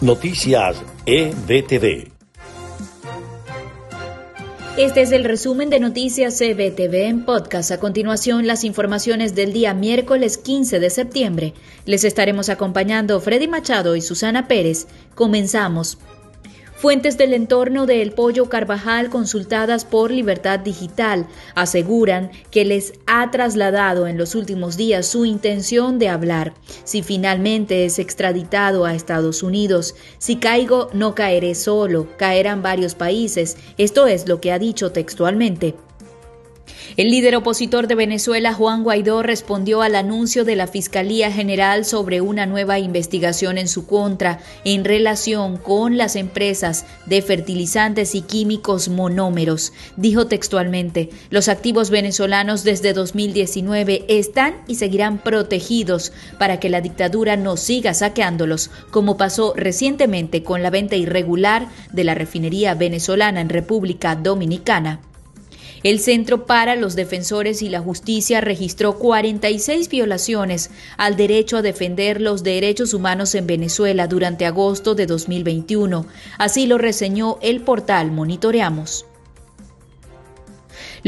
[0.00, 2.12] Noticias EBTV.
[4.76, 7.72] Este es el resumen de Noticias EBTV en podcast.
[7.72, 11.54] A continuación, las informaciones del día miércoles 15 de septiembre.
[11.84, 14.86] Les estaremos acompañando Freddy Machado y Susana Pérez.
[15.16, 15.98] Comenzamos.
[16.78, 23.28] Fuentes del entorno de El Pollo Carvajal consultadas por Libertad Digital aseguran que les ha
[23.32, 26.54] trasladado en los últimos días su intención de hablar.
[26.84, 33.56] Si finalmente es extraditado a Estados Unidos, si caigo no caeré solo, caerán varios países.
[33.76, 35.74] Esto es lo que ha dicho textualmente.
[36.96, 42.20] El líder opositor de Venezuela, Juan Guaidó, respondió al anuncio de la Fiscalía General sobre
[42.20, 48.88] una nueva investigación en su contra en relación con las empresas de fertilizantes y químicos
[48.88, 49.72] monómeros.
[49.96, 57.36] Dijo textualmente, los activos venezolanos desde 2019 están y seguirán protegidos para que la dictadura
[57.36, 63.48] no siga saqueándolos, como pasó recientemente con la venta irregular de la refinería venezolana en
[63.48, 65.00] República Dominicana.
[65.82, 72.20] El Centro para los Defensores y la Justicia registró 46 violaciones al derecho a defender
[72.20, 76.06] los derechos humanos en Venezuela durante agosto de 2021.
[76.38, 79.07] Así lo reseñó el portal Monitoreamos.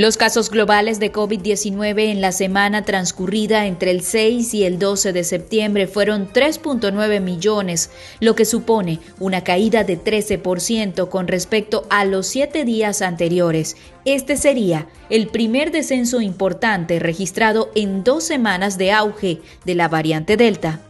[0.00, 5.12] Los casos globales de COVID-19 en la semana transcurrida entre el 6 y el 12
[5.12, 12.06] de septiembre fueron 3.9 millones, lo que supone una caída de 13% con respecto a
[12.06, 13.76] los siete días anteriores.
[14.06, 20.38] Este sería el primer descenso importante registrado en dos semanas de auge de la variante
[20.38, 20.80] Delta.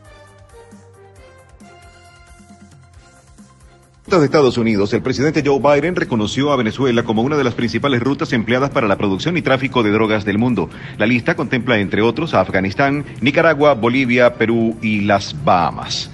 [4.06, 8.00] De Estados Unidos, el presidente Joe Biden reconoció a Venezuela como una de las principales
[8.00, 10.68] rutas empleadas para la producción y tráfico de drogas del mundo.
[10.98, 16.10] La lista contempla, entre otros, a Afganistán, Nicaragua, Bolivia, Perú y las Bahamas.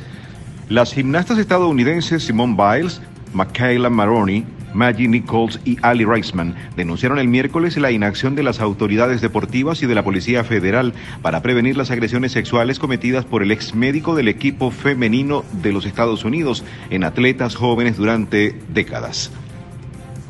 [0.68, 3.00] Las gimnastas estadounidenses Simone Biles,
[3.32, 4.44] Michaela Maroney,
[4.76, 9.86] Maggie Nichols y Ali Reisman denunciaron el miércoles la inacción de las autoridades deportivas y
[9.86, 10.92] de la Policía Federal
[11.22, 15.86] para prevenir las agresiones sexuales cometidas por el ex médico del equipo femenino de los
[15.86, 19.32] Estados Unidos en atletas jóvenes durante décadas.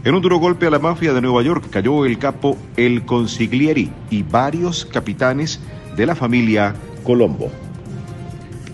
[0.05, 3.91] En un duro golpe a la mafia de Nueva York cayó el capo El Consiglieri
[4.09, 5.61] y varios capitanes
[5.97, 7.51] de la familia Colombo.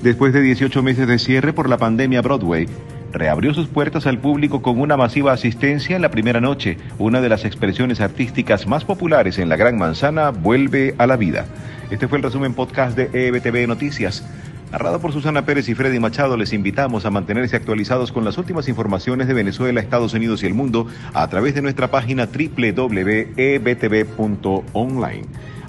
[0.02, 2.66] Después de 18 meses de cierre por la pandemia Broadway,
[3.12, 6.78] reabrió sus puertas al público con una masiva asistencia en la primera noche.
[6.98, 11.46] Una de las expresiones artísticas más populares en la Gran Manzana vuelve a la vida.
[11.90, 14.24] Este fue el resumen podcast de EBTV Noticias.
[14.72, 18.68] Narrado por Susana Pérez y Freddy Machado, les invitamos a mantenerse actualizados con las últimas
[18.68, 23.26] informaciones de Venezuela, Estados Unidos y el mundo a través de nuestra página www.ebtv.online.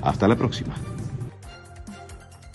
[0.02, 0.74] Hasta la próxima.